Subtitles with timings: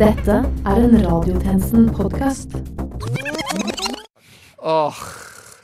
[0.00, 2.54] Dette er en Radiotjenesten-podkast.
[4.60, 5.00] Åh,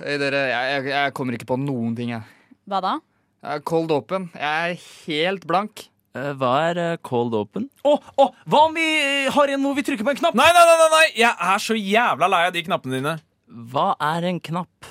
[0.03, 2.25] hei dere, jeg, jeg, jeg kommer ikke på noen ting, jeg.
[2.69, 2.93] Hva da?
[3.46, 4.29] Jeg er cold open.
[4.37, 5.87] Jeg er helt blank.
[6.17, 7.69] Eh, Hva er eh, cold open?
[7.87, 10.37] Å, å, hva om vi eh, har en hvor vi trykker på en knapp?
[10.39, 11.05] Nei, nei, nei, nei, nei.
[11.23, 13.14] Jeg er så jævla lei av de knappene dine.
[13.73, 14.91] Hva er en knapp?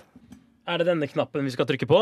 [0.65, 2.01] Er det denne knappen vi skal trykke på?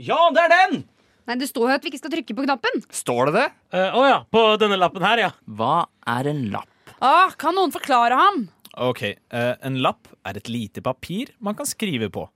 [0.00, 0.82] Ja, det er den!
[1.28, 2.82] Nei, Det står jo at vi ikke skal trykke på knappen.
[2.94, 3.46] Står det det?
[3.76, 5.32] Eh, Å ja, på denne lappen her, ja.
[5.46, 6.69] Hva er en lapp?
[7.00, 8.42] Ah, kan noen forklare ham?
[8.76, 12.28] Ok, eh, En lapp er et lite papir man kan skrive på.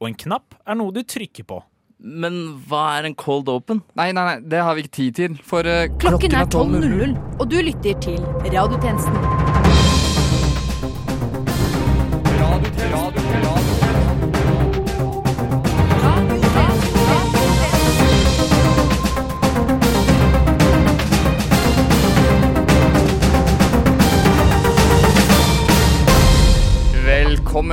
[0.00, 1.62] Og en knapp er noe du trykker på.
[1.98, 3.82] Men hva er en cold open?
[3.96, 7.48] Nei, nei, nei, det har vi ikke tid til, for eh, Klokken er 12.00, og
[7.50, 9.62] du lytter til Radiotjenesten.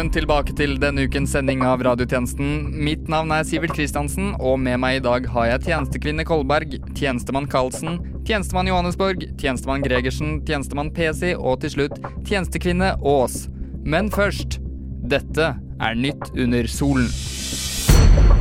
[0.02, 2.72] Velkommen tilbake til denne ukens sending av Radiotjenesten.
[2.74, 7.46] Mitt navn er Sivert Kristiansen, og med meg i dag har jeg tjenestekvinne Kolberg, tjenestemann
[7.46, 13.44] Karlsen, tjenestemann Johannesborg, tjenestemann Gregersen, tjenestemann PC og til slutt tjenestekvinne Aas.
[13.86, 14.58] Men først
[15.14, 17.06] dette er nytt under solen.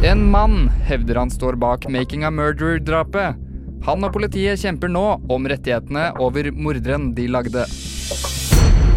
[0.01, 3.37] En mann hevder han står bak Making a Murderer-drapet.
[3.85, 7.69] Han og politiet kjemper nå om rettighetene over morderen de lagde.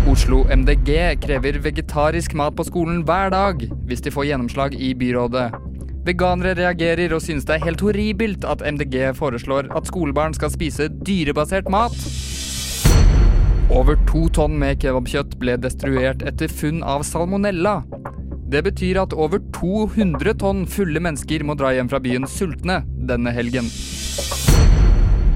[0.03, 5.45] Oslo MDG krever vegetarisk mat på skolen hver dag hvis de får gjennomslag i byrådet.
[6.03, 10.89] Veganere reagerer og synes det er helt horribelt at MDG foreslår at skolebarn skal spise
[11.07, 11.95] dyrebasert mat.
[13.71, 17.79] Over to tonn med kebabkjøtt ble destruert etter funn av salmonella.
[18.51, 23.31] Det betyr at over 200 tonn fulle mennesker må dra hjem fra byen sultne denne
[23.31, 23.71] helgen.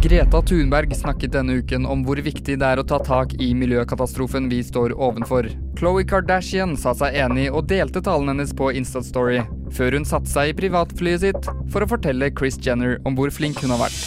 [0.02, 4.46] Greta Thunberg snakket denne uken om hvor viktig det er å ta tak i miljøkatastrofen
[4.52, 5.48] vi står ovenfor.
[5.80, 9.40] Khloe Kardashian sa seg enig og delte talen hennes på Instastory,
[9.74, 13.58] før hun satte seg i privatflyet sitt for å fortelle Chris Jenner om hvor flink
[13.66, 13.98] hun har vært.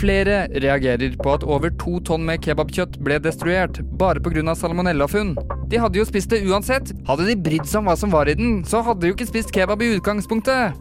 [0.00, 4.56] Flere reagerer på at over to tonn med kebabkjøtt ble destruert bare pga.
[4.56, 5.34] salmonellafunn.
[5.68, 6.94] De hadde jo spist det uansett.
[7.04, 9.28] Hadde de brydd seg om hva som var i den, så hadde de jo ikke
[9.28, 10.80] spist kebab i utgangspunktet.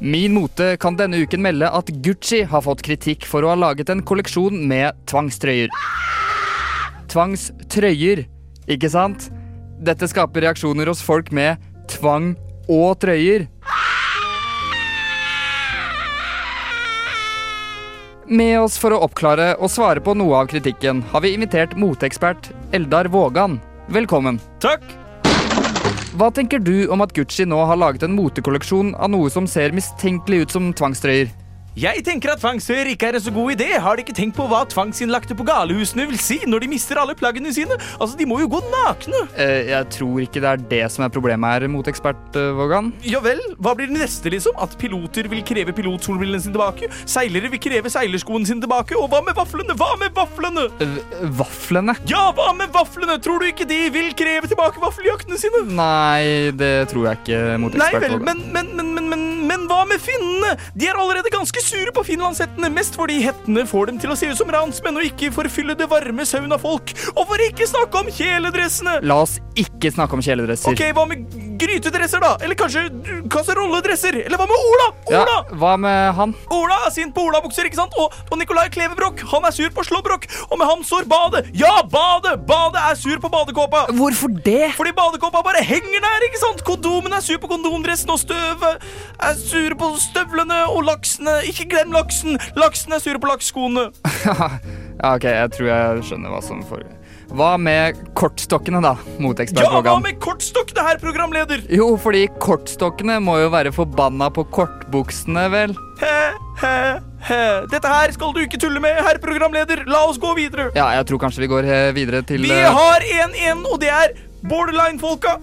[0.00, 3.90] Min Mote kan denne uken melde at Gucci har fått kritikk for å ha laget
[3.90, 5.72] en kolleksjon med tvangstrøyer.
[7.10, 8.22] Tvangstrøyer,
[8.70, 9.26] ikke sant?
[9.82, 11.58] Dette skaper reaksjoner hos folk med
[11.90, 12.36] tvang
[12.70, 13.48] og trøyer.
[18.28, 22.52] Med oss for å oppklare og svare på noe av kritikken har vi invitert moteekspert
[22.76, 23.58] Eldar Vågan.
[23.90, 24.38] Velkommen.
[24.62, 24.84] Takk.
[26.18, 29.70] Hva tenker du om at Gucci nå har laget en motekolleksjon av noe som ser
[29.76, 31.28] mistenkelig ut som tvangstrøyer?
[31.78, 33.68] Jeg tenker at tvangstrøyer ikke er en så god idé.
[33.78, 37.14] Har de ikke tenkt på hva tvangsinnlagte på galehusene vil si når de mister alle
[37.18, 37.76] plaggene sine?
[38.00, 39.20] Altså, De må jo gå nakne.
[39.38, 42.90] Eh, jeg tror ikke det er det som er problemet her, motekspert eh, Vågan.
[43.06, 44.58] Ja vel, hva blir det neste, liksom?
[44.58, 46.90] At piloter vil kreve pilotsolbrillene sine tilbake?
[47.08, 48.98] Seilere vil kreve seilerskoene sine tilbake?
[48.98, 49.78] Og hva med vaflene?
[49.78, 50.66] Hva med vaflene?
[50.82, 50.98] Eh,
[51.38, 51.94] Vaflene?
[52.10, 53.20] Ja, hva med vaflene?
[53.22, 55.62] Tror du ikke de vil kreve tilbake vaffeljaktene sine?
[55.78, 57.42] Nei, det tror jeg ikke,
[57.78, 58.26] Nei vel, Vågan.
[58.26, 60.54] men, men, men, men, men, hva med finnene?
[60.78, 64.30] De er allerede ganske sure på finlandshettene, mest fordi hettene får dem til å se
[64.30, 66.94] ut som ransmenn og ikke forfylle det varme saunafolk.
[67.16, 68.98] Og for ikke snakke om kjeledressene!
[69.08, 70.74] La oss ikke snakke om kjeledresser.
[70.74, 72.36] Ok, hva med grytedresser, da?
[72.44, 72.86] Eller kanskje
[73.32, 74.18] kasserolledresser?
[74.24, 74.88] Eller hva med Ola?
[75.10, 75.36] Ola!
[75.36, 76.34] Ja, hva med han?
[76.54, 77.96] Ola er sint på olabukser, ikke sant?
[78.00, 80.28] Og, og Nikolai Klevebrok, han er sur på slåbrok.
[80.48, 81.48] Og med ham sår badet.
[81.58, 82.36] Ja, badet!
[82.48, 83.86] Badet er sur på badekåpa.
[83.98, 84.72] Hvorfor det?
[84.78, 86.64] Fordi badekåpa bare henger der, ikke sant?
[86.68, 88.86] Kondomen er sur på kondomdressen, og støvet
[89.30, 92.38] er sur på støvlene, og laksene Ikke glem laksen!
[92.58, 93.88] Laksen er sur på laksskoene.
[94.28, 96.97] ja, ok, jeg tror jeg skjønner hva som foregår.
[97.28, 101.60] Hva med kortstokkene, da, Ja, hva med kortstokkene, herr programleder?
[101.68, 105.74] Jo, fordi kortstokkene må jo være forbanna på kortbuksene, vel?
[106.00, 106.14] He,
[106.62, 106.78] he,
[107.28, 107.42] he.
[107.68, 109.84] Dette her skal du ikke tulle med, herr programleder.
[109.92, 110.70] La oss gå videre.
[110.78, 113.76] Ja, jeg tror kanskje vi går eh, videre til Vi eh, har en igjen, og
[113.84, 114.16] det er
[114.48, 115.36] borderline-folka.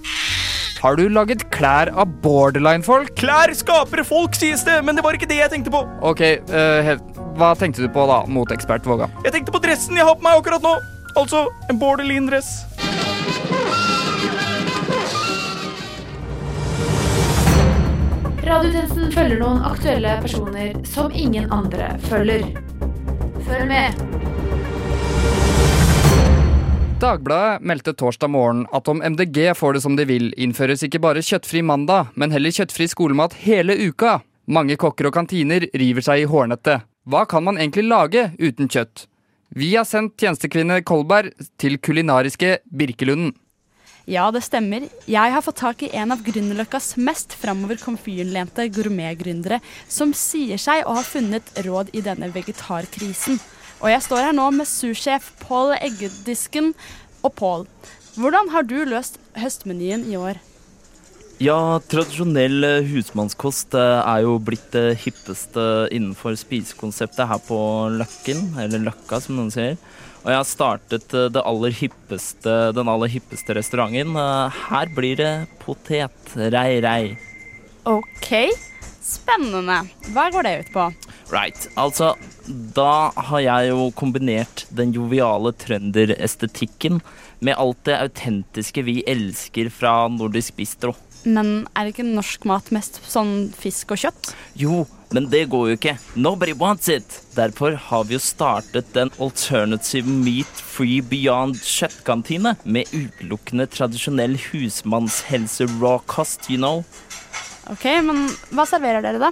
[0.81, 3.13] Har du laget klær av borderline-folk?
[3.19, 5.85] Klær skaper folk, sies det, men det var ikke det jeg tenkte på.
[6.05, 6.91] Ok, uh,
[7.37, 9.11] hva tenkte du på da, motekspert Våga?
[9.25, 10.75] Jeg tenkte på dressen jeg har på meg akkurat nå.
[11.15, 12.49] Altså en borderline-dress.
[18.45, 22.43] Radiotjenesten følger noen aktuelle personer som ingen andre følger.
[23.47, 24.03] Følg med.
[27.01, 31.23] Dagbladet meldte torsdag morgen at om MDG får det som de vil, innføres ikke bare
[31.25, 34.19] kjøttfri mandag, men heller kjøttfri skolemat hele uka.
[34.45, 36.85] Mange kokker og kantiner river seg i hårnettet.
[37.09, 39.07] Hva kan man egentlig lage uten kjøtt?
[39.55, 43.29] Vi har sendt tjenestekvinne Kolberg til kulinariske Birkelunden.
[44.03, 44.83] Ja, det stemmer.
[45.07, 50.83] Jeg har fått tak i en av Grünerløkkas mest framover komfyrlente gourmetgründere, som sier seg
[50.83, 53.39] å ha funnet råd i denne vegetarkrisen.
[53.79, 56.73] Og jeg står her nå med sursjef Pål Eggedisken.
[57.23, 57.65] Og Pål,
[58.19, 60.43] hvordan har du løst høstmenyen i år?
[61.43, 65.59] Ja, tradisjonell eh, husmannskost eh, er jo blitt det hippeste
[65.91, 67.57] innenfor spisekonseptet her på
[67.91, 69.75] Løkken, eller Løkka som noen sier.
[70.23, 74.15] Og jeg har startet eh, det aller hippeste, den aller hippeste restauranten.
[74.15, 76.15] Her blir det potet.
[76.39, 77.01] Rei, rei.
[77.83, 78.31] OK,
[79.03, 79.81] spennende.
[80.15, 80.87] Hva går det ut på?
[81.33, 81.67] Right.
[81.75, 82.13] Altså,
[82.47, 87.03] da har jeg jo kombinert den joviale trønderestetikken
[87.43, 90.95] med alt det autentiske vi elsker fra nordisk bistro.
[91.25, 94.35] Men er ikke norsk mat mest sånn fisk og kjøtt?
[94.59, 94.83] Jo,
[95.15, 95.95] men det går jo ikke.
[96.15, 97.21] Nobody wants it.
[97.35, 106.49] Derfor har vi jo startet den alternative meat free beyond kjøttkantine med utelukkende tradisjonell husmannshelse-raw-kost,
[106.49, 106.83] you know.
[107.73, 109.31] OK, men hva serverer dere, da?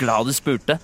[0.00, 0.78] Glad du spurte.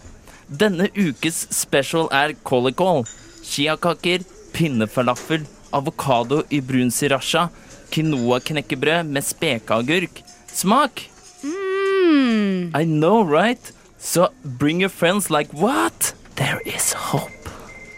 [0.49, 3.05] Denne ukes special er kålikål,
[3.45, 4.25] chiakaker,
[4.57, 5.45] pinnefalafel,
[5.77, 7.49] avokado i brun sriracha,
[7.93, 10.23] quinoa-knekkebrød med spekeagurk.
[10.47, 11.05] Smak!
[11.43, 12.73] Mm.
[12.75, 13.73] I know, right?
[13.99, 16.15] So bring your friends like what?
[16.37, 17.33] There is hope.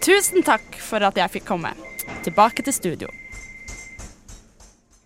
[0.01, 1.75] Tusen takk for at jeg fikk komme.
[2.25, 3.09] Tilbake til studio.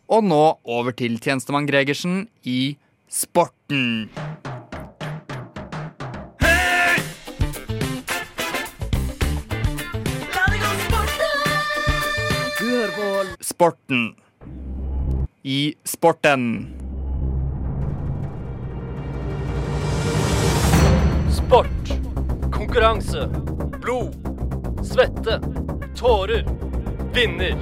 [0.08, 2.76] Og nå over til tjenestemann Gregersen i
[3.10, 4.10] sporten.
[13.40, 14.23] Sporten.
[15.46, 16.66] I sporten.
[21.30, 21.68] Sport.
[22.52, 23.28] Konkurranse.
[23.82, 24.14] Blod.
[24.82, 25.40] Svette.
[25.96, 26.46] Tårer.
[27.14, 27.56] Vinner.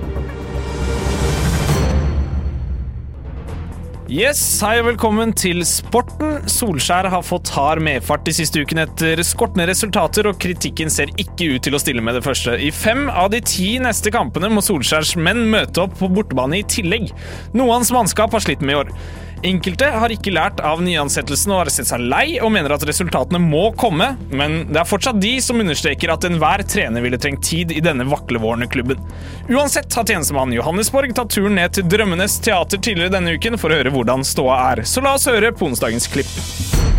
[4.13, 6.43] Yes, hei og velkommen til Sporten.
[6.51, 11.55] Solskjær har fått hard medfart de siste ukene etter skortende resultater, og kritikken ser ikke
[11.55, 12.59] ut til å stille med det første.
[12.61, 16.67] I fem av de ti neste kampene må Solskjærs menn møte opp på bortebane i
[16.69, 17.09] tillegg,
[17.57, 18.93] noe hans mannskap har slitt med i år.
[19.43, 23.41] Enkelte har ikke lært av nyansettelsen og har sett seg lei og mener at resultatene
[23.43, 27.75] må komme, men det er fortsatt de som understreker at enhver trener ville trengt tid
[27.75, 29.03] i denne vaklevårende klubben.
[29.51, 33.83] Uansett har tjenestemann Johannesborg tatt turen ned til Drømmenes teater tidligere denne uken for å
[33.83, 36.92] høre hvordan ståa er, så la oss høre på onsdagens klipp.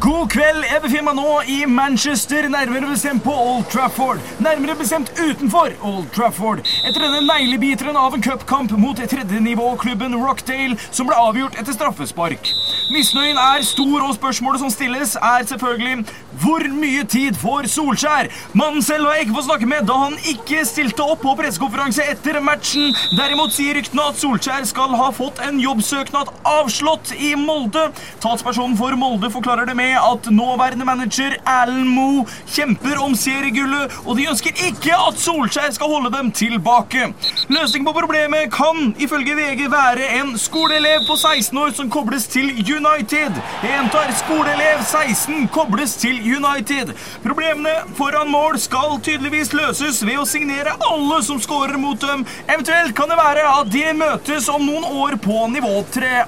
[0.00, 4.22] God kveld, jeg befinner meg nå i Manchester, nærmere bestemt på Old Trafford.
[4.40, 6.62] Nærmere bestemt utenfor Old Trafford.
[6.88, 12.48] Etter denne neglebiteren av en cupkamp mot tredjenivåklubben Rockdale, som ble avgjort etter straffespark.
[12.90, 16.04] Misnøyen er stor, og spørsmålet som stilles, er selvfølgelig
[16.42, 18.26] hvor mye tid får Solskjær?
[18.58, 22.02] Mannen selv har jeg ikke fått snakke med, da han ikke stilte opp på pressekonferanse
[22.10, 22.94] etter matchen.
[23.14, 27.84] Derimot sier ryktene at Solskjær skal ha fått en jobbsøknad avslått i Molde.
[28.24, 34.18] Talspersonen for Molde forklarer det med at nåværende manager Alan Moe kjemper om seriegullet, og
[34.18, 37.12] de ønsker ikke at Solskjær skal holde dem tilbake.
[37.52, 42.50] Løsningen på problemet kan ifølge VG være en skoleelev på 16 år som kobles til
[42.80, 43.32] United.
[43.62, 46.94] Gjentar skoleelev 16 kobles til United.
[47.24, 52.24] Problemene foran mål skal tydeligvis løses ved å signere alle som scorer mot dem.
[52.48, 56.24] Eventuelt kan det være at de møtes om noen år på nivå 3.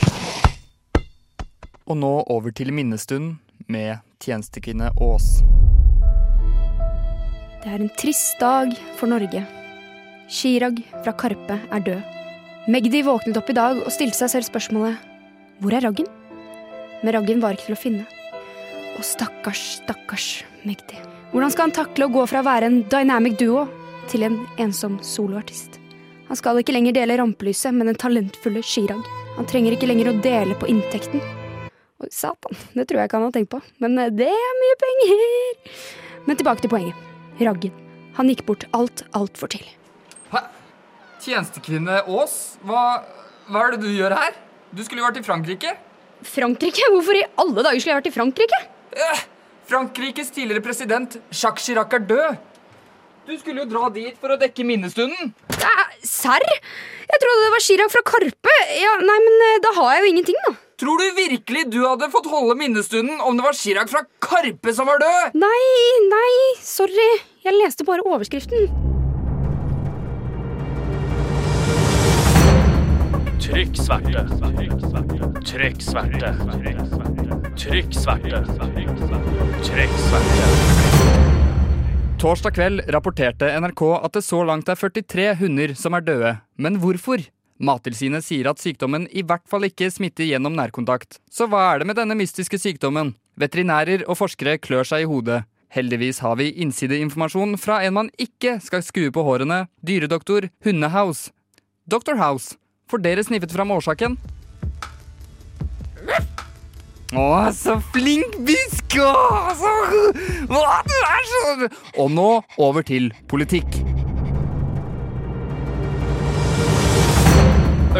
[1.88, 3.38] Og nå over til minnestund
[3.72, 5.40] med tjenestekvinne Ås.
[7.62, 9.46] Det er en trist dag for Norge.
[10.28, 12.18] Chirag fra Karpe er død.
[12.72, 15.08] Magdi våknet opp i dag og stilte seg selv spørsmålet
[15.62, 16.18] Hvor er Raggen?
[17.02, 18.06] Men Raggen var ikke til å finne.
[18.96, 20.28] Og stakkars, stakkars
[20.62, 20.98] Magdi.
[21.32, 23.64] Hvordan skal han takle å gå fra å være en dynamic duo
[24.12, 25.78] til en ensom soloartist?
[26.28, 29.02] Han skal ikke lenger dele rampelyset med den talentfulle Chirag.
[29.36, 31.24] Han trenger ikke lenger å dele på inntekten.
[32.02, 34.78] Oi, satan, det tror jeg ikke han har tenkt på, men eh, det er mye
[34.80, 35.76] penger!
[36.26, 36.98] Men tilbake til poenget.
[37.42, 37.74] Raggen.
[38.16, 39.72] Han gikk bort alt, altfor tidlig.
[40.32, 40.44] Hæ?
[41.22, 42.34] Tjenestekvinne Aas?
[42.66, 42.82] Hva,
[43.48, 44.36] hva er det du gjør her?
[44.72, 45.72] Du skulle jo vært i Frankrike.
[46.26, 46.86] Frankrike?
[46.92, 48.62] Hvorfor i alle dager skulle jeg vært i Frankrike?
[48.92, 49.22] Eh,
[49.70, 52.40] Frankrikes tidligere president Jacques Chirac er død.
[53.22, 55.30] Du skulle jo dra dit for å dekke minnestunden.
[55.54, 56.42] Eh, serr?
[56.42, 58.56] Jeg trodde det var Chirac fra Karpe.
[58.80, 60.54] Ja, nei, men eh, da har jeg jo ingenting, da.
[60.82, 64.90] Tror du virkelig du hadde fått holde minnestunden om det var Chirac fra Karpe som
[64.90, 65.38] var død?
[65.38, 65.60] Nei,
[66.10, 66.32] nei,
[66.66, 67.12] sorry.
[67.46, 68.91] Jeg leste bare overskriften.
[73.42, 74.20] Trykk sverte.
[75.42, 76.28] Trykk sverte.
[77.58, 78.38] Trykk sverte.
[79.66, 80.50] Trykk sverte.
[82.22, 86.32] Torsdag kveld rapporterte NRK at det så langt er 43 hunder som er døde.
[86.54, 87.26] Men hvorfor?
[87.58, 91.18] Mattilsynet sier at sykdommen i hvert fall ikke smitter gjennom nærkontakt.
[91.26, 93.16] Så hva er det med denne mystiske sykdommen?
[93.34, 95.42] Veterinærer og forskere klør seg i hodet.
[95.74, 101.32] Heldigvis har vi innsideinformasjon fra en man ikke skal skue på hårene, dyredoktor Hundehouse.
[101.90, 102.14] Dr.
[102.22, 102.54] House,
[102.92, 104.18] får dere sniffet fram årsaken?
[107.12, 108.96] Å, så flink bisk!
[109.00, 109.72] Å, så,
[110.48, 111.68] å, du er så
[112.00, 112.28] Og nå
[112.60, 113.80] over til politikk.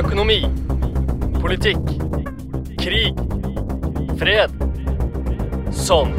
[0.00, 0.40] Økonomi.
[1.42, 1.92] Politikk.
[2.80, 3.20] Krig.
[4.20, 4.56] Fred.
[5.76, 6.16] Sånn.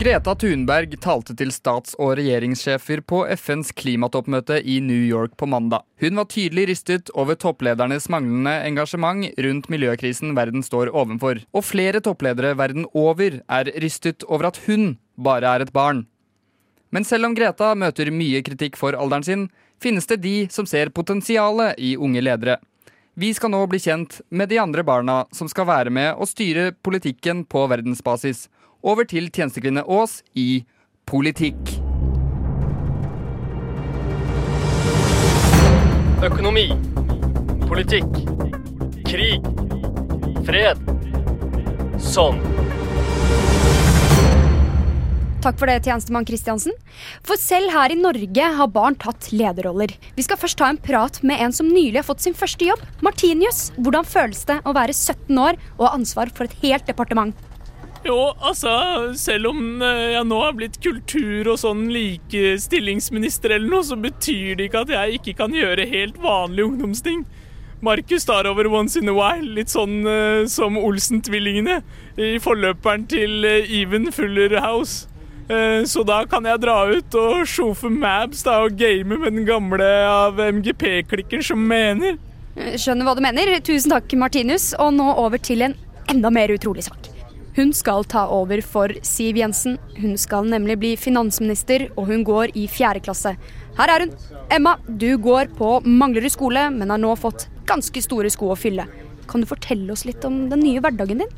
[0.00, 5.82] Greta Thunberg talte til stats- og regjeringssjefer på FNs klimatoppmøte i New York på mandag.
[6.00, 11.42] Hun var tydelig rystet over toppledernes manglende engasjement rundt miljøkrisen verden står overfor.
[11.52, 16.06] Og flere toppledere verden over er rystet over at hun bare er et barn.
[16.88, 19.42] Men selv om Greta møter mye kritikk for alderen sin,
[19.84, 22.56] finnes det de som ser potensialet i unge ledere.
[23.20, 26.70] Vi skal nå bli kjent med de andre barna som skal være med og styre
[26.72, 28.46] politikken på verdensbasis.
[28.80, 30.62] Over til tjenestekvinne Aas i
[31.04, 31.58] politikk.
[36.24, 36.70] Økonomi.
[37.68, 38.08] Politikk.
[39.04, 39.44] Krig.
[40.48, 40.80] Fred.
[42.00, 42.40] Sånn.
[45.44, 46.72] Takk for det, tjenestemann Kristiansen.
[47.24, 49.92] For selv her i Norge har barn tatt lederroller.
[50.16, 52.80] Vi skal først ta en prat med en som nylig har fått sin første jobb.
[53.04, 57.36] Martinius, hvordan føles det å være 17 år og ha ansvar for et helt departement?
[58.04, 58.70] Jo, altså,
[59.20, 64.56] selv om eh, jeg nå har blitt kultur- og sånn likestillingsminister eller noe, så betyr
[64.56, 67.26] det ikke at jeg ikke kan gjøre helt vanlige ungdomsting.
[67.84, 71.78] Markus tar over once in a while, litt sånn uh, som Olsen-tvillingene
[72.20, 75.06] i forløperen til uh, Even Fuller House.
[75.48, 79.48] Uh, så da kan jeg dra ut og sjofe Mabs da, og game med den
[79.48, 82.20] gamle av MGP-klikken som mener.
[82.56, 83.56] Skjønner hva du mener.
[83.64, 84.72] Tusen takk, Martinus.
[84.80, 85.76] Og nå over til en
[86.10, 87.09] enda mer utrolig sak.
[87.60, 89.74] Hun skal ta over for Siv Jensen.
[90.00, 93.34] Hun skal nemlig bli finansminister, og hun går i fjerde klasse.
[93.76, 94.14] Her er hun.
[94.48, 98.86] Emma, du går på Manglerud skole, men har nå fått ganske store sko å fylle.
[99.28, 101.36] Kan du fortelle oss litt om den nye hverdagen din?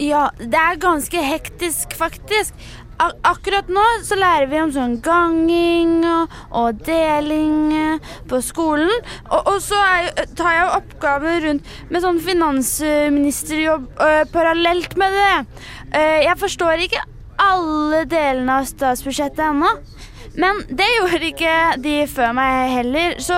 [0.00, 2.56] Ja, det er ganske hektisk, faktisk.
[3.02, 8.92] Ak akkurat nå så lærer vi om sånn ganging og, og deling eh, på skolen.
[9.28, 15.34] Og, og så er, tar jeg oppgaver rundt med sånn finansministerjobb øh, parallelt med det.
[15.92, 17.04] Uh, jeg forstår ikke
[17.40, 19.74] alle delene av statsbudsjettet ennå.
[20.36, 23.36] Men det gjorde ikke de før meg heller, så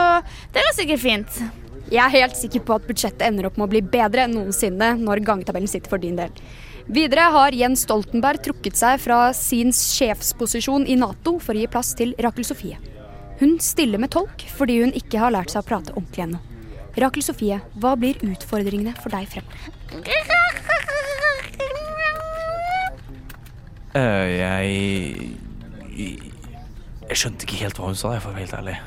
[0.55, 1.43] det går sikkert fint.
[1.88, 4.93] Jeg er helt sikker på at budsjettet ender opp med å bli bedre enn noensinne
[5.00, 6.35] når gangetabellen sitter for din del.
[6.88, 11.90] Videre har Jens Stoltenberg trukket seg fra sin sjefsposisjon i Nato for å gi plass
[11.99, 12.78] til Rakel Sofie.
[13.42, 16.40] Hun stiller med tolk fordi hun ikke har lært seg å prate ordentlig ennå.
[16.99, 19.68] Rakel Sofie, hva blir utfordringene for deg fremover?
[23.99, 25.37] Eh, jeg
[27.09, 28.78] Jeg skjønte ikke helt hva hun sa, jeg får være helt ærlig.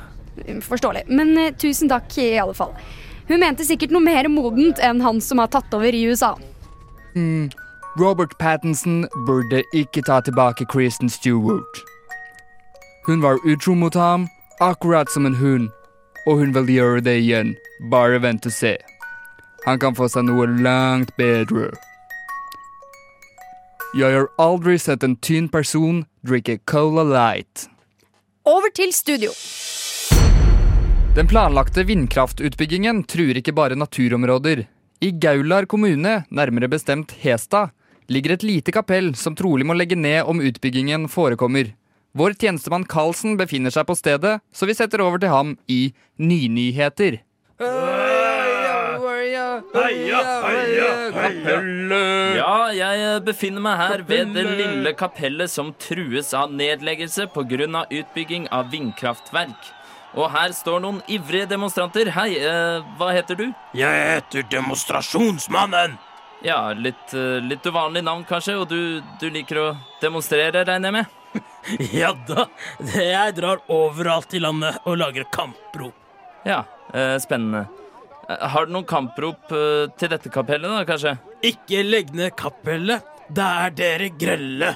[0.66, 1.06] Forståelig.
[1.10, 2.74] Men eh, tusen takk i alle fall.
[3.30, 6.34] Hun mente sikkert noe mer modent enn han som har tatt over i USA.
[7.14, 7.50] Hmm,
[7.98, 11.82] Robert Pattinson burde ikke ta tilbake Kristen Stewart.
[13.06, 14.28] Hun var utro mot ham,
[14.60, 15.68] akkurat som en hund.
[16.26, 17.56] Og hun vil gjøre det igjen.
[17.90, 18.78] Bare vent og se.
[19.66, 21.68] Han kan få seg noe langt bedre.
[23.92, 27.66] Jeg har aldri sett en tynn person drikke Cola Light.
[28.48, 29.34] Over til studio.
[31.12, 34.64] Den planlagte vindkraftutbyggingen truer ikke bare naturområder.
[35.02, 37.74] I Gaular kommune, nærmere bestemt Hestad,
[38.08, 41.74] ligger et lite kapell som trolig må legge ned om utbyggingen forekommer.
[42.12, 47.22] Vår tjenestemann Karlsen befinner seg på stedet, så vi setter over til ham i Nynyheter.
[52.36, 57.86] Ja, jeg eh, befinner meg her ved det lille kapellet som trues av nedleggelse pga.
[57.90, 59.72] utbygging av vindkraftverk.
[60.14, 62.10] Og her står noen ivrige demonstranter.
[62.12, 63.52] Hei, eh, hva heter du?
[63.72, 65.96] Jeg heter Demonstrasjonsmannen.
[66.42, 69.66] Ja, litt, eh, litt uvanlig navn kanskje, og du, du liker å
[70.02, 71.18] demonstrere, regner jeg med?
[71.94, 72.48] Ja da.
[72.98, 75.94] Jeg drar overalt i landet og lager kamprop.
[76.44, 77.68] Ja, eh, spennende.
[78.26, 81.14] Eh, Har du noen kamprop til dette kapellet, da, kanskje?
[81.46, 83.06] Ikke legg ned kapellet.
[83.32, 84.72] Da er dere grelle.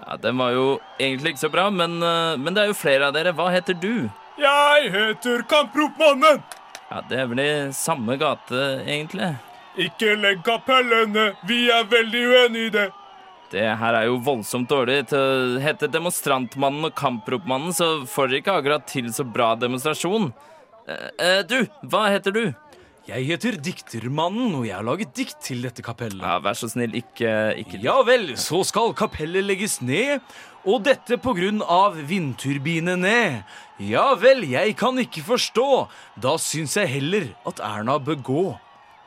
[0.00, 0.64] Ja, Den var jo
[0.96, 3.34] egentlig ikke så bra, men, men det er jo flere av dere.
[3.36, 4.08] Hva heter du?
[4.40, 6.40] Jeg heter Kampropmannen.
[6.88, 9.34] Ja, Det er vel i samme gate, egentlig.
[9.78, 11.30] Ikke legg kapellene.
[11.46, 12.88] Vi er veldig uenig i det.
[13.50, 15.02] Det her er jo voldsomt dårlig.
[15.10, 20.30] Til å hete Demonstrantmannen og Kampropmannen, så får dere ikke akkurat til så bra demonstrasjon.
[20.86, 22.44] Eh, eh, du, hva heter du?
[23.10, 26.22] Jeg heter Diktermannen, og jeg har laget dikt til dette kapellet.
[26.22, 30.20] Ja, Vær så snill, ikke, ikke Ja vel, så skal kapellet legges ned,
[30.68, 33.42] og dette på grunn av vindturbinene.
[33.82, 35.68] Ja vel, jeg kan ikke forstå.
[36.22, 38.44] Da syns jeg heller at Erna bør gå.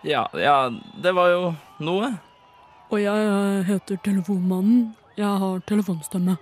[0.04, 0.58] Ja, ja,
[1.04, 1.44] det var jo
[1.80, 2.10] noe.
[2.92, 4.92] Og jeg eh, heter Telefonmannen.
[5.18, 6.36] Jeg har telefonstemme.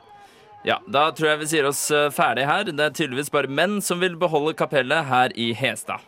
[0.66, 2.70] Ja, da tror jeg vi sier oss eh, ferdig her.
[2.72, 6.02] Det er tydeligvis bare menn som vil beholde kapellet her i Hestad.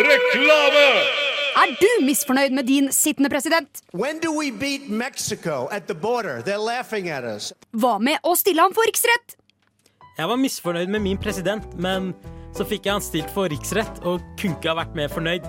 [0.00, 0.86] Reklame!
[1.60, 3.82] Er du misfornøyd med din sittende president?
[3.92, 6.42] When do we beat Mexico at the border?
[6.42, 7.52] They're laughing at us.
[7.70, 9.36] Hva med å stille ham for riksrett?
[10.16, 12.14] Jeg var misfornøyd med min president, men
[12.56, 15.46] så fikk jeg han stilt for riksrett og kunne ikke ha vært mer fornøyd.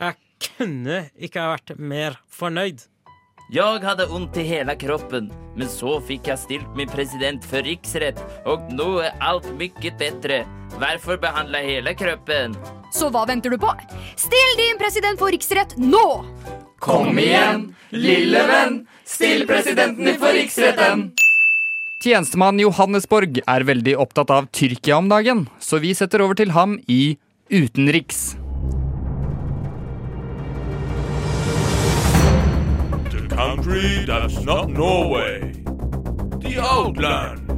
[0.00, 2.84] Jeg kunne ikke ha vært mer fornøyd.
[3.52, 8.18] Jeg hadde vondt i hele kroppen, men så fikk jeg stilt min president for riksrett,
[8.48, 10.40] og nå er alt mye bedre.
[10.78, 12.56] Hvorfor behandle hele kroppen?
[12.94, 13.70] Så hva venter du på?
[14.16, 16.24] Still din president for riksrett nå!
[16.84, 21.12] Kom igjen, lille venn, still presidenten for riksretten.
[22.04, 26.74] Tjenestemann Johannesborg er veldig opptatt av Tyrkia om dagen, så vi setter over til ham
[26.84, 27.16] i
[27.48, 28.34] Utenriks.
[33.08, 35.54] The country that's not Norway.
[36.44, 37.48] The outland.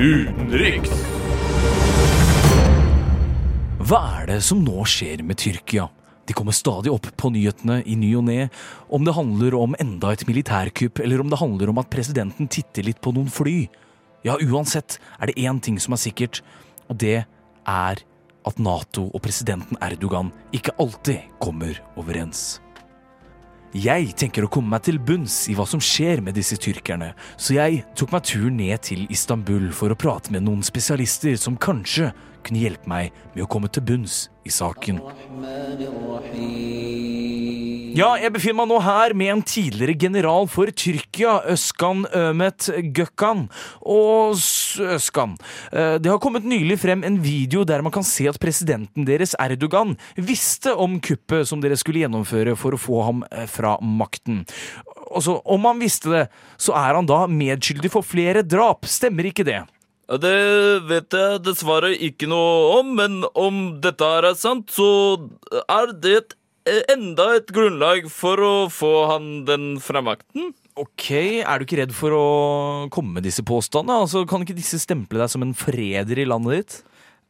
[0.00, 0.96] Utenriks.
[3.84, 5.90] Hva er det som nå skjer med Tyrkia?
[6.26, 8.48] De kommer stadig opp på nyhetene i ny og ne,
[8.90, 12.86] om det handler om enda et militærkupp, eller om det handler om at presidenten titter
[12.88, 13.68] litt på noen fly.
[14.26, 16.42] Ja, uansett er det én ting som er sikkert,
[16.90, 18.04] og det er
[18.46, 22.60] at Nato og presidenten Erdogan ikke alltid kommer overens.
[23.76, 27.58] Jeg tenker å komme meg til bunns i hva som skjer med disse tyrkerne, så
[27.58, 32.12] jeg tok meg turen ned til Istanbul for å prate med noen spesialister som kanskje
[32.46, 35.00] kunne hjelpe meg med å komme til bunns i saken.
[37.96, 43.46] Ja, jeg befinner meg nå her med en tidligere general for Tyrkia, Øskan Ømet Gökhan.
[43.80, 45.36] Og Øskan,
[45.72, 49.32] eh, det har kommet nylig frem en video der man kan se at presidenten deres,
[49.40, 54.44] Erdogan, visste om kuppet som dere skulle gjennomføre for å få ham eh, fra makten.
[55.08, 56.26] Altså, om han visste det,
[56.60, 59.62] så er han da medskyldig for flere drap, stemmer ikke det?
[60.06, 65.18] Det vet jeg dessverre ikke noe om, men om dette er sant, så
[65.66, 66.36] er det et,
[66.94, 70.52] enda et grunnlag for å få han den fremmakten.
[70.76, 71.10] Ok,
[71.42, 72.26] Er du ikke redd for å
[72.92, 74.04] komme med disse påstandene?
[74.04, 76.76] Altså, Kan ikke disse stemple deg som en forræder i landet ditt?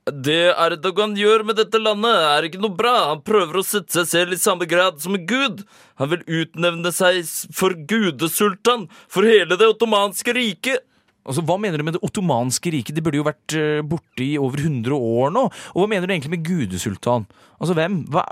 [0.06, 3.08] Det Erdogan gjør med dette landet, er ikke noe bra.
[3.08, 5.64] Han prøver å sette seg selv i samme grad som en gud.
[5.98, 7.24] Han vil utnevne seg
[7.56, 10.84] for gudesultan for hele det ottomanske riket.
[11.26, 12.94] Altså, Hva mener du med det ottomanske riket?
[12.94, 15.48] De burde jo vært eh, borte i over 100 år nå.
[15.74, 17.26] Og hva mener du egentlig med gudesultan?
[17.58, 18.04] Altså, hvem?
[18.14, 18.22] Hva,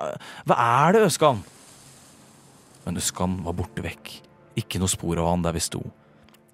[0.46, 1.42] hva er det, Øskan?
[2.84, 4.14] Men Øskan var borte vekk.
[4.60, 5.82] Ikke noe spor av han der vi sto.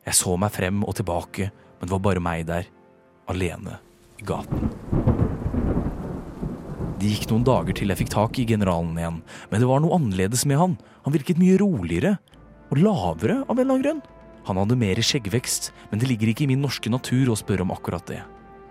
[0.07, 2.68] Jeg så meg frem og tilbake, men det var bare meg der.
[3.31, 3.76] Alene
[4.18, 4.70] i gaten.
[7.00, 9.96] Det gikk noen dager til jeg fikk tak i generalen igjen, men det var noe
[9.96, 10.74] annerledes med han.
[11.07, 12.16] Han virket mye roligere.
[12.70, 14.03] Og lavere, av en eller annen grunn.
[14.51, 17.71] Han hadde mer skjeggvekst, men det ligger ikke i min norske natur å spørre om
[17.71, 18.21] akkurat det.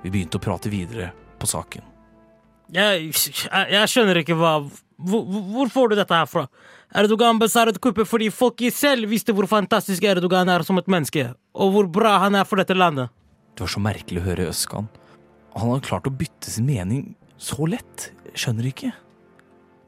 [0.03, 1.85] Vi begynte å prate videre på saken.
[2.75, 4.59] Jeg, jeg, jeg skjønner ikke hva
[4.99, 6.45] hvor, hvor får du dette her fra?
[6.99, 11.73] Erdogan beseiret kuppet fordi folk selv visste hvor fantastisk Erdogan er som et menneske, og
[11.75, 13.13] hvor bra han er for dette landet.
[13.55, 14.89] Det var så merkelig å høre Øskan.
[15.55, 18.11] Han hadde klart å bytte sin mening så lett.
[18.35, 18.91] Skjønner ikke.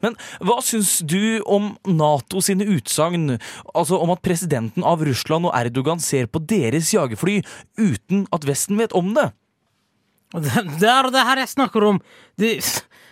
[0.02, 3.36] Men hva syns du om Nato sine utsagn,
[3.74, 7.40] altså om at presidenten av Russland og Erdogan ser på deres jagerfly
[7.78, 9.30] uten at Vesten vet om det?
[10.32, 12.02] Det, er det her jeg snakker om.
[12.40, 12.54] Det,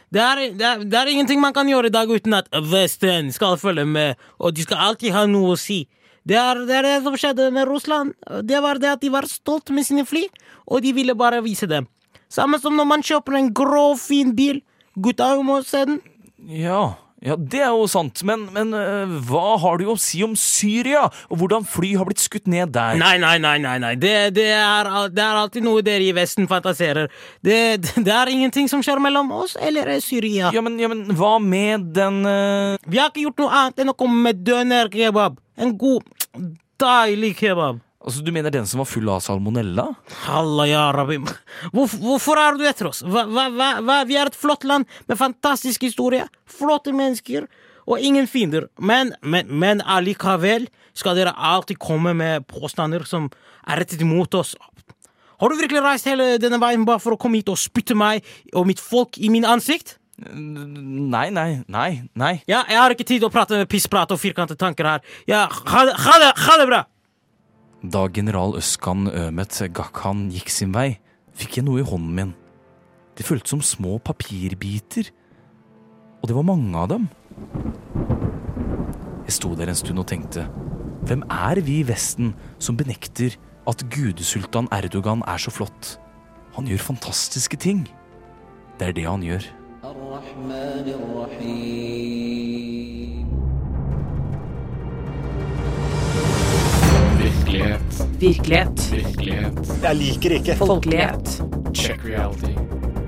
[0.08, 3.58] det, er, er, det er ingenting man kan gjøre i dag uten at Vesten skal
[3.60, 5.84] følge med, og de skal alltid ha noe å si.
[6.26, 8.12] Det er, det er det som skjedde med Russland.
[8.44, 10.26] Det var det at de var stolt med sine fly,
[10.68, 11.88] og de ville bare vise dem.
[12.30, 14.60] Samme som når man kjøper en grå, fin bil.
[15.00, 16.00] Gutta må se den.
[16.48, 20.32] Ja, ja, det er jo sant, men, men øh, hva har du å si om
[20.40, 22.96] Syria, og hvordan fly har blitt skutt ned der?
[23.00, 23.90] Nei, nei, nei, nei, nei.
[24.00, 27.12] Det, det, er, det er alltid noe dere i Vesten fantaserer.
[27.44, 27.58] Det,
[28.06, 30.48] det er ingenting som skjer mellom oss eller Syria.
[30.56, 33.92] Ja, men, ja, men hva med den øh, Vi har ikke gjort noe annet enn
[33.92, 35.36] å komme med døner kebab.
[35.60, 36.08] En god,
[36.80, 37.84] deilig kebab.
[38.00, 39.90] Altså, Du mener den som var full av salmonella?
[40.24, 41.18] Halla, ja, Rabbi.
[41.74, 43.02] Hvorfor, hvorfor er du etter oss?
[43.04, 43.48] Hva, hva,
[43.84, 43.98] hva?
[44.08, 47.44] Vi er et flott land med fantastisk historie, flotte mennesker
[47.90, 48.70] og ingen fiender.
[48.80, 53.28] Men, men, men allikevel skal dere alltid komme med påstander som
[53.68, 54.54] er rettet imot oss.
[55.40, 58.24] Har du virkelig reist hele denne veien bare for å komme hit og spytte meg
[58.56, 59.98] og mitt folk i min ansikt?
[60.20, 62.32] Nei, nei, nei, nei.
[62.48, 65.04] Ja, jeg har ikke tid å prate med pissprat og firkantede tanker her.
[65.28, 66.82] Ja, ha det, ha det, ha det bra!
[67.80, 70.98] Da general Øskan Ømet Gakhan gikk sin vei,
[71.32, 72.34] fikk jeg noe i hånden min.
[73.16, 75.08] Det føltes som små papirbiter.
[76.20, 77.08] Og det var mange av dem.
[79.24, 80.44] Jeg sto der en stund og tenkte,
[81.08, 83.38] hvem er vi i Vesten som benekter
[83.70, 85.96] at gudesultan Erdogan er så flott?
[86.58, 87.86] Han gjør fantastiske ting.
[88.76, 89.48] Det er det han gjør.
[97.60, 98.20] Virkelighet.
[98.20, 98.80] Virkelighet.
[98.92, 99.58] Virkelighet.
[99.82, 100.54] Jeg liker ikke.
[100.56, 101.32] Folkelighet.
[101.76, 102.54] Check reality.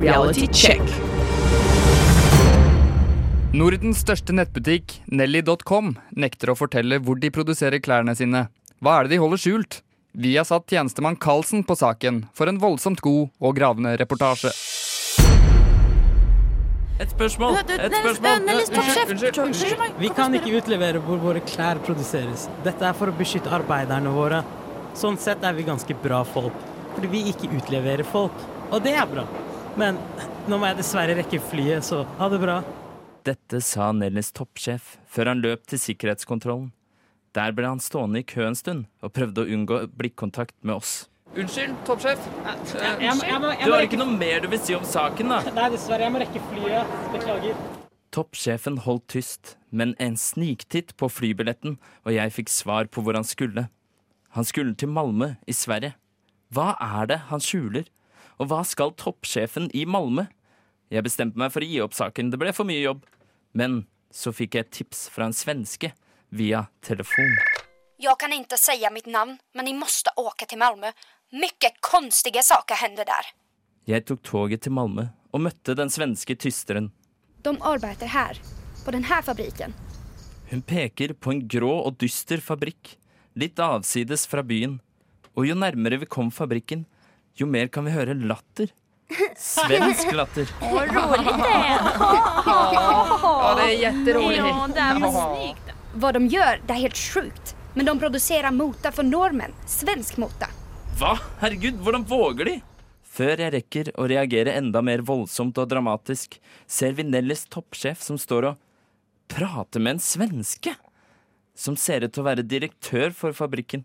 [0.03, 0.83] Reality check.
[3.57, 8.47] Nordens største nettbutikk, Nelly.com, nekter å fortelle hvor de produserer klærne sine.
[8.85, 9.81] Hva er det de holder skjult?
[10.12, 14.53] Vi har satt tjenestemann Carlsen på saken for en voldsomt god og gravende reportasje.
[17.01, 17.57] Et spørsmål!
[17.57, 19.95] Et spørsmål!
[19.99, 22.49] Vi kan ikke utlevere hvor våre klær produseres.
[22.67, 24.43] Dette er for å beskytte arbeiderne våre.
[24.99, 26.57] Sånn sett er vi ganske bra folk,
[26.93, 28.37] fordi vi ikke utleverer folk.
[28.71, 29.25] Og det er bra.
[29.81, 29.97] Men
[30.51, 32.61] nå må jeg dessverre rekke flyet, så ha det bra.
[33.25, 36.73] Dette sa Nellis toppsjef før han løp til sikkerhetskontrollen.
[37.33, 41.07] Der ble han stående i kø en stund og prøvde å unngå blikkontakt med oss.
[41.33, 42.18] Unnskyld, toppsjef.
[43.01, 45.51] jeg må- jeg må Du har ikke noe mer du vil si om saken, da?
[45.51, 46.01] Nei, dessverre.
[46.01, 46.87] Jeg må rekke flyet.
[47.12, 47.57] Beklager.
[48.12, 53.25] Toppsjefen holdt tyst, men en sniktitt på flybilletten, og jeg fikk svar på hvor han
[53.25, 53.71] skulle.
[54.31, 55.95] Han skulle til Malmö i Sverige.
[56.53, 57.87] Hva er det han skjuler?
[58.38, 60.29] Og hva skal toppsjefen i Malmö?
[60.90, 63.05] Jeg bestemte meg for å gi opp saken, det ble for mye jobb.
[63.55, 65.92] Men så fikk jeg et tips fra en svenske
[66.31, 67.37] via telefon.
[67.99, 69.87] Jeg kan ikke si mitt navn, men jeg må
[70.18, 70.92] åke til Malmö.
[71.35, 73.25] Mycket konstiga saker hender där.
[73.85, 76.90] Jeg tok toget til Malmö og møtte den svenske tysteren.
[77.42, 78.37] De arbeider her,
[78.85, 79.73] på denne fabrikken.
[80.51, 82.99] Hun peker på en grå og dyster fabrikk,
[83.33, 84.77] litt avsides fra byen.
[85.33, 86.85] Og jo nærmere vi kom fabrikken,
[87.40, 88.68] jo mer kan vi høre latter.
[89.37, 90.53] Svensk latter.
[90.61, 91.81] Vad rolig det är.
[93.25, 94.38] Ja, det er jätteroligt.
[94.38, 95.77] Ja, det er snyggt.
[95.97, 97.57] Hva de gjør, det er helt sjukt.
[97.75, 99.57] Men de produserer mota for nordmenn.
[99.66, 100.49] Svensk mote.
[101.01, 101.17] Hva?
[101.41, 102.55] Herregud, hvordan våger de?
[103.13, 108.17] Før jeg rekker å reagere enda mer voldsomt og dramatisk, ser vi Nellys toppsjef som
[108.21, 108.63] står og
[109.33, 110.73] prater med en svenske.
[111.53, 113.85] Som ser ut til å være direktør for fabrikken.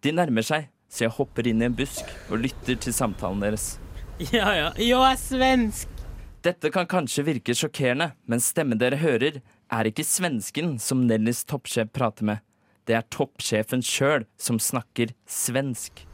[0.00, 3.76] De nærmer seg, så jeg hopper inn i en busk og lytter til samtalen deres.
[4.32, 4.72] Ja, ja.
[4.80, 6.00] Jeg er svensk.
[6.42, 11.92] Dette kan kanskje virke sjokkerende, men stemmen dere hører, er ikke svensken som Nellys toppsjef
[11.92, 12.44] prater med.
[12.88, 16.07] Det er toppsjefen sjøl som snakker svensk.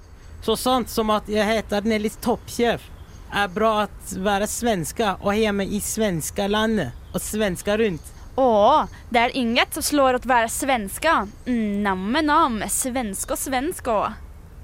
[0.44, 2.90] Så sånt som at jeg heter Nellis Toppkjef,
[3.34, 8.12] Er bra å være svenske og hjemme i svenska landet og svenska rundt.
[8.38, 11.14] Åh, det er inget som slår å være svenske.
[11.48, 14.12] Mm, namme nam, svensk og svensk och.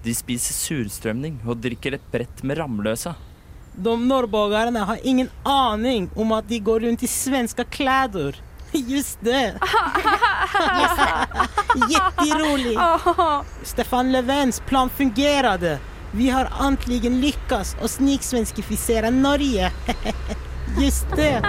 [0.05, 3.15] De spiser surstrømning og drikker et brett med ramløsa.
[3.75, 8.39] De norrbogerne har ingen aning om at de går rundt i svenske kläder.
[8.89, 9.55] Just det.
[11.91, 12.79] Jätterolig.
[13.63, 15.79] Stefan Löfvens plan fungerade.
[16.13, 19.73] Vi har äntligen lyckats och sniksvenskifisera Norge.
[20.81, 21.43] Just det.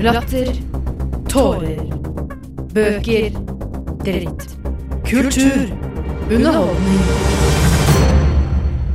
[0.00, 0.54] Latter.
[1.28, 1.92] Tårer.
[2.72, 3.30] Bøker.
[4.04, 4.56] Dritt.
[5.06, 5.78] Kultur.
[6.30, 6.98] Underholdning.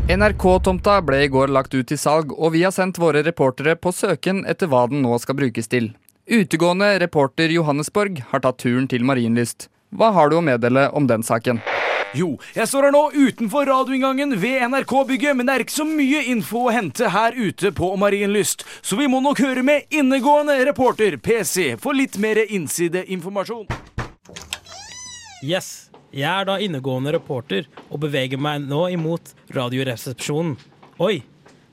[0.08, 3.92] NRK-tomta ble i går lagt ut til salg, og vi har sendt våre reportere på
[3.92, 5.90] søken etter hva den nå skal brukes til.
[6.32, 9.68] Utegående reporter Johannesborg har tatt turen til Marienlyst.
[9.92, 11.60] Hva har du å meddele om den saken?
[12.16, 16.24] Jo, jeg står her nå utenfor radioinngangen ved NRK-bygget, men det er ikke så mye
[16.32, 21.20] info å hente her ute på Marienlyst, så vi må nok høre med innegående reporter
[21.20, 23.68] PC for litt mer innsideinformasjon.
[25.44, 25.87] Yes,
[26.18, 30.56] jeg er da innegående reporter og beveger meg nå imot radioresepsjonen.
[31.00, 31.20] Oi,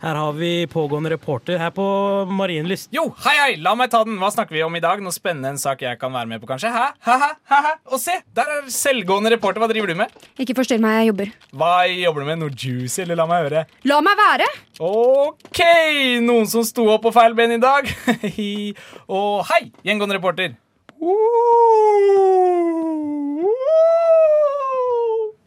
[0.05, 1.85] Her har vi pågående reporter her på
[2.29, 2.91] Marienlyst.
[2.93, 4.19] Jo, hei, hei, la meg ta den.
[4.21, 5.01] Hva snakker vi om i dag?
[5.01, 6.69] Noe spennende en sak jeg kan være med på, kanskje?
[6.75, 6.91] Hæ?
[7.07, 7.15] Hæ,
[7.49, 7.71] hæ, hæ?
[7.89, 9.63] Og se, der er selvgående reporter.
[9.65, 10.13] Hva driver du med?
[10.45, 11.33] Ikke forstyrr meg, jeg jobber.
[11.57, 12.41] Hva jobber du med?
[12.43, 13.63] Noe juicy, eller la meg høre?
[13.89, 14.51] La meg være!
[14.91, 15.63] OK!
[16.27, 17.89] Noen som sto opp på feil ben i dag.
[19.17, 20.53] Og hei, gjengående reporter.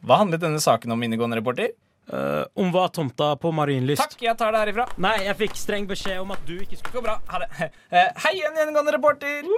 [0.07, 1.73] Hva handlet denne saken om, innegående reporter?
[2.07, 4.85] Uh, om hva tomta på Marienlyst Takk, jeg tar det herifra.
[5.03, 7.17] Nei, jeg fikk streng beskjed om at du ikke skulle Gå bra.
[7.33, 7.49] Ha det.
[7.91, 9.49] Uh, hei igjen, gjengående reporter.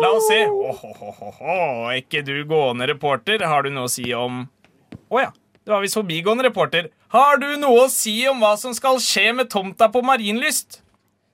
[0.00, 0.44] La oss se.
[0.46, 1.56] Åhåhåhå,
[1.98, 3.42] ikke du gående reporter.
[3.50, 4.44] Har du noe å si om
[5.10, 5.32] Å ja.
[5.66, 6.88] Det var visst forbigående reporter.
[7.12, 10.80] Har du noe å si om hva som skal skje med tomta på Marienlyst?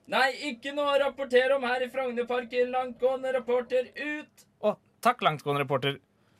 [0.07, 2.69] Nei, ikke noe å rapportere om her i Frognerparken.
[2.71, 4.45] Langtgående reporter ut.
[4.63, 5.97] Å, takk, langtgående reporter.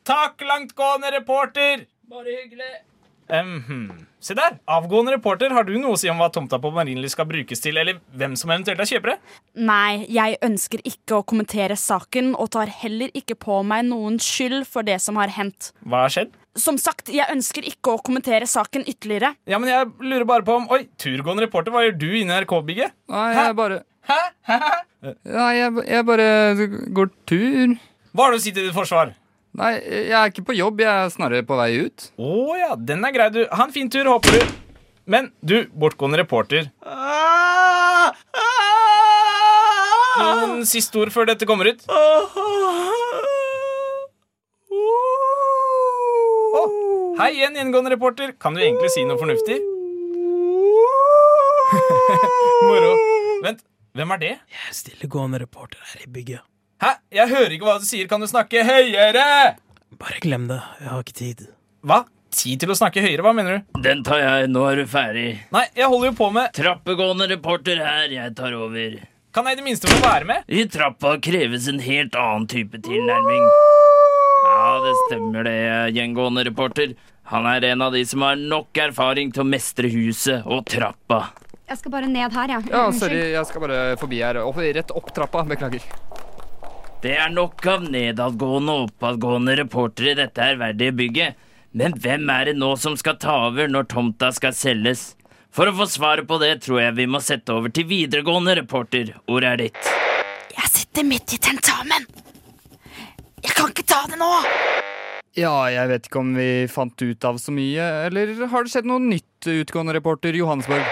[0.08, 1.84] Takk, langtgående reporter!
[2.08, 2.70] Bare hyggelig.
[3.28, 4.06] Mhm.
[4.24, 4.56] Se der.
[4.66, 7.76] Avgående reporter, har du noe å si om hva tomta på Marienlyst skal brukes til,
[7.76, 9.18] eller hvem som eventuelt er kjøpere?
[9.68, 14.64] Nei, jeg ønsker ikke å kommentere saken, og tar heller ikke på meg noen skyld
[14.66, 15.74] for det som har hendt.
[15.84, 16.32] Hva har skjedd?
[16.58, 19.34] Som sagt, jeg ønsker ikke å kommentere saken ytterligere.
[19.48, 22.42] Ja, men jeg lurer bare på om Oi, turgående reporter, hva gjør du inne i
[22.42, 22.96] NRK-bygget?
[23.14, 24.18] Nei, jeg bare Hæ?
[24.48, 24.58] Hæ?
[25.28, 26.28] Nei, jeg, jeg bare
[26.96, 27.74] går tur.
[28.16, 29.12] Hva har du å si til ditt forsvar?
[29.58, 30.80] Nei, jeg er ikke på jobb.
[30.82, 32.08] Jeg er snarere på vei ut.
[32.18, 33.42] Å ja, den er grei, du.
[33.52, 34.56] Ha en fin tur, håper du.
[35.08, 36.68] Men du, bortgående reporter.
[40.18, 41.84] Noen siste ord før dette kommer ut?
[46.58, 46.62] Å,
[47.18, 48.32] hei igjen, gjengående reporter.
[48.40, 49.58] Kan du egentlig si noe fornuftig?
[52.68, 52.92] Moro.
[53.44, 53.64] Vent,
[53.98, 54.34] hvem er det?
[54.54, 56.44] Jeg er stillegående reporter her i bygget.
[56.82, 56.92] Hæ?
[57.14, 58.06] Jeg hører ikke hva du sier.
[58.10, 59.24] Kan du snakke høyere?
[59.98, 60.60] Bare glem det.
[60.82, 61.44] Jeg har ikke tid.
[61.86, 62.04] Hva?
[62.38, 63.24] Tid til å snakke høyere?
[63.26, 63.80] Hva mener du?
[63.82, 64.50] Den tar jeg.
[64.52, 65.28] Nå er du ferdig.
[65.54, 68.06] Nei, jeg holder jo på med Trappegående reporter her.
[68.14, 68.98] Jeg tar over.
[69.34, 70.46] Kan jeg i det minste få være med?
[70.48, 73.44] I trappa kreves en helt annen type tilnærming.
[74.68, 75.58] Ja, det stemmer det,
[75.96, 76.90] gjengående reporter.
[77.32, 81.30] Han er en av de som har nok erfaring til å mestre huset og trappa.
[81.70, 82.68] Jeg skal bare ned her, jeg.
[82.72, 84.40] Ja, sorry, jeg skal bare forbi her.
[84.76, 85.46] Rett opp trappa.
[85.48, 85.84] Beklager.
[87.00, 91.40] Det er nok av nedadgående og oppadgående reportere i dette ærverdige bygget.
[91.72, 95.14] Men hvem er det nå som skal ta over når tomta skal selges?
[95.48, 99.16] For å få svaret på det tror jeg vi må sette over til videregående reporter.
[99.32, 99.92] Ordet er ditt.
[100.58, 102.04] Jeg sitter midt i tentamen.
[103.44, 104.30] Jeg kan ikke ta det nå.
[105.38, 107.84] Ja, jeg vet ikke om vi fant ut av så mye.
[108.08, 110.86] Eller har det skjedd noe nytt, utgående reporter Johannesborg?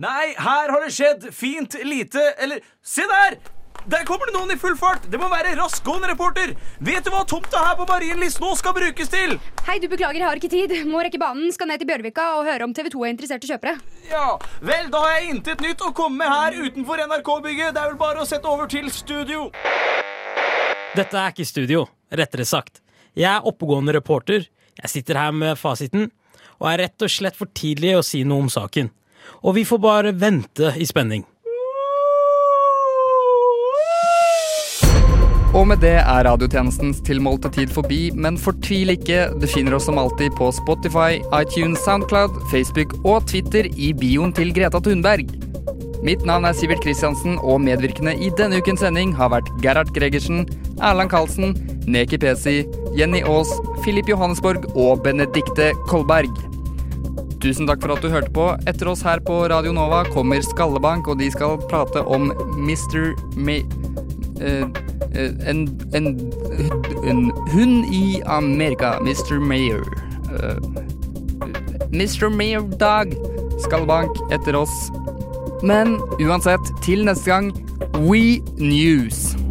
[0.00, 3.34] Nei, her har det skjedd fint lite Eller se der!
[3.90, 5.06] Der kommer det noen i full fart!
[5.10, 6.52] Det må være raskgående reporter!
[6.84, 9.38] Vet du hva tomta her på Marienlyst nå skal brukes til?
[9.66, 10.74] Hei, du beklager, jeg har ikke tid.
[10.88, 13.78] Må rekke banen, skal ned til Bjørvika og høre om TV 2 er interesserte kjøpere.
[14.12, 17.72] Ja, vel, da har jeg intet nytt å komme med her utenfor NRK-bygget.
[17.72, 19.48] Det er vel bare å sette over til studio.
[20.90, 22.80] Dette er ikke studio, rettere sagt.
[23.14, 24.48] Jeg er oppegående reporter.
[24.80, 26.08] Jeg sitter her med fasiten,
[26.58, 28.90] og er rett og slett for tidlig å si noe om saken.
[29.46, 31.22] Og vi får bare vente i spenning.
[35.50, 39.28] Og med det er radiotjenestens tilmålte tid forbi, men fortvil ikke.
[39.42, 44.54] Du finner oss som alltid på Spotify, iTunes, Soundcloud, Facebook og Twitter i bioen til
[44.54, 45.49] Greta Thunberg.
[46.00, 50.46] Mitt navn er Sivert Kristiansen, og medvirkende i denne ukens sending har vært Gerhard Gregersen,
[50.80, 51.52] Erland Karlsen,
[51.90, 52.62] Neki Pesi,
[52.96, 53.50] Jenny Aas,
[53.84, 56.32] Filip Johannesborg og Benedikte Kolberg.
[57.40, 58.46] Tusen takk for at du hørte på.
[58.68, 63.12] Etter oss her på Radio Nova kommer Skallebank, og de skal prate om Mr.
[63.36, 63.64] May...
[64.40, 64.64] Uh,
[65.12, 66.14] eh, en, en,
[67.04, 68.94] en hund i Amerika.
[69.04, 69.36] Mr.
[69.40, 69.84] Mayor.
[70.32, 70.56] Uh,
[71.92, 72.28] Mr.
[72.32, 73.12] Mayor Dag.
[73.60, 74.88] Skallebank etter oss.
[75.62, 77.52] Men uansett, til neste gang,
[77.94, 79.49] We News.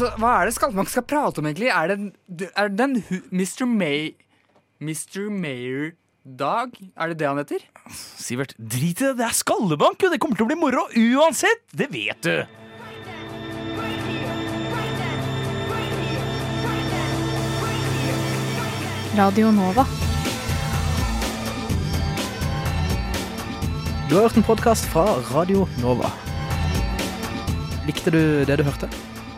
[0.00, 1.66] Altså, Hva er det Skallebank skal prate om, egentlig?
[1.68, 2.94] Er det, er det den
[3.36, 3.66] Mr.
[3.68, 4.14] May...
[4.80, 5.26] Mr.
[5.28, 6.70] Mayor-dag?
[6.96, 7.66] Er det det han heter?
[7.92, 9.18] Sivert, drit i det.
[9.18, 10.08] Det er Skallebank, jo.
[10.08, 11.60] Det kommer til å bli moro uansett.
[11.76, 12.32] Det vet du.
[19.20, 19.84] Radio Nova.
[24.08, 26.08] Du har hørt en podkast fra Radio Nova.
[27.84, 28.88] Likte du det du hørte?